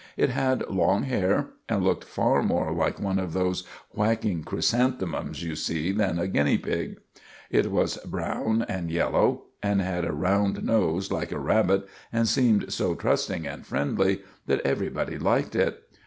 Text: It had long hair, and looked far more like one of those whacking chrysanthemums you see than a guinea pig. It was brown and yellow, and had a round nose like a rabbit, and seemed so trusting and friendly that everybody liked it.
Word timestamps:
It 0.17 0.31
had 0.31 0.67
long 0.67 1.03
hair, 1.03 1.49
and 1.69 1.83
looked 1.83 2.05
far 2.05 2.41
more 2.41 2.73
like 2.73 2.99
one 2.99 3.19
of 3.19 3.33
those 3.33 3.67
whacking 3.91 4.43
chrysanthemums 4.43 5.43
you 5.43 5.55
see 5.55 5.91
than 5.91 6.17
a 6.17 6.27
guinea 6.27 6.57
pig. 6.57 6.97
It 7.51 7.69
was 7.69 7.97
brown 7.97 8.65
and 8.67 8.89
yellow, 8.89 9.43
and 9.61 9.79
had 9.79 10.03
a 10.03 10.11
round 10.11 10.63
nose 10.63 11.11
like 11.11 11.31
a 11.31 11.37
rabbit, 11.37 11.87
and 12.11 12.27
seemed 12.27 12.73
so 12.73 12.95
trusting 12.95 13.45
and 13.45 13.63
friendly 13.63 14.21
that 14.47 14.61
everybody 14.65 15.19
liked 15.19 15.55
it. 15.55 15.83